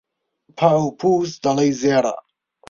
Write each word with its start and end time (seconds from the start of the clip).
پاو 0.57 0.81
و 0.89 0.95
پووز، 0.99 1.29
دەڵێی 1.43 1.77
زێڕە 1.81 2.13